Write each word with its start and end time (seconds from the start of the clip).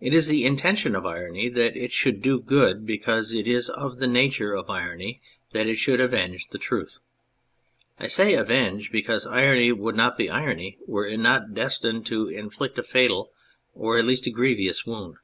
It 0.00 0.12
is 0.12 0.28
in 0.28 0.34
the 0.34 0.44
intention 0.44 0.96
of 0.96 1.06
irony 1.06 1.48
that 1.50 1.76
it 1.76 1.92
should 1.92 2.20
do 2.20 2.40
good, 2.40 2.84
because 2.84 3.32
it 3.32 3.46
is 3.46 3.70
of 3.70 3.98
the 3.98 4.08
nature 4.08 4.54
of 4.54 4.68
irony 4.68 5.20
that 5.52 5.68
it 5.68 5.76
should 5.76 6.00
avenge 6.00 6.48
the 6.50 6.58
truth. 6.58 6.98
I 7.96 8.08
say 8.08 8.34
"avenge" 8.34 8.90
because 8.90 9.24
irony 9.24 9.70
would 9.70 9.94
not 9.94 10.18
be 10.18 10.28
irony 10.28 10.78
were 10.84 11.06
it 11.06 11.18
not 11.20 11.54
destined 11.54 12.06
to 12.06 12.26
inflict 12.26 12.76
a 12.76 12.82
fatal, 12.82 13.30
or 13.72 14.00
at 14.00 14.04
least 14.04 14.26
a 14.26 14.30
grievous, 14.32 14.84
wound. 14.84 15.14